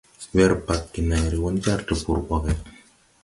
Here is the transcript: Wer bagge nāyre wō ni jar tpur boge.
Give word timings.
Wer 0.37 0.53
bagge 0.69 1.03
nāyre 1.11 1.41
wō 1.43 1.51
ni 1.57 1.63
jar 1.67 1.85
tpur 1.91 2.25
boge. 2.31 2.57